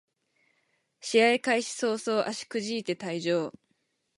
[0.99, 3.53] 試合開始そうそう足くじいて退場